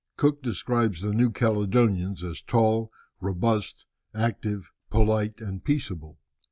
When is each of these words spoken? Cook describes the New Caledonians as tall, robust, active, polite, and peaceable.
Cook 0.17 0.41
describes 0.41 1.01
the 1.03 1.13
New 1.13 1.29
Caledonians 1.29 2.23
as 2.23 2.41
tall, 2.41 2.91
robust, 3.19 3.85
active, 4.15 4.71
polite, 4.89 5.39
and 5.39 5.63
peaceable. 5.63 6.17